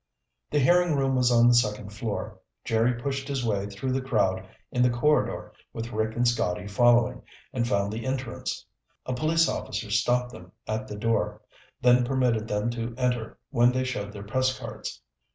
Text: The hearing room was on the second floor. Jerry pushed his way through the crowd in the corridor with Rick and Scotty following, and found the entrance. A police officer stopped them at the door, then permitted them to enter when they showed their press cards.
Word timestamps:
The 0.49 0.57
hearing 0.57 0.95
room 0.95 1.15
was 1.15 1.31
on 1.31 1.47
the 1.47 1.53
second 1.53 1.91
floor. 1.91 2.39
Jerry 2.65 2.99
pushed 2.99 3.27
his 3.27 3.45
way 3.45 3.67
through 3.67 3.91
the 3.91 4.01
crowd 4.01 4.43
in 4.71 4.81
the 4.81 4.89
corridor 4.89 5.53
with 5.73 5.91
Rick 5.91 6.15
and 6.15 6.27
Scotty 6.27 6.65
following, 6.65 7.21
and 7.53 7.67
found 7.67 7.93
the 7.93 8.03
entrance. 8.03 8.65
A 9.05 9.13
police 9.13 9.47
officer 9.47 9.91
stopped 9.91 10.31
them 10.31 10.53
at 10.67 10.87
the 10.87 10.95
door, 10.97 11.43
then 11.81 12.03
permitted 12.03 12.47
them 12.47 12.71
to 12.71 12.95
enter 12.97 13.37
when 13.51 13.71
they 13.71 13.83
showed 13.83 14.11
their 14.11 14.23
press 14.25 14.57
cards. 14.57 15.03